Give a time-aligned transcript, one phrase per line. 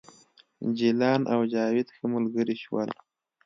[0.77, 2.89] جلان او جاوید ښه ملګري شول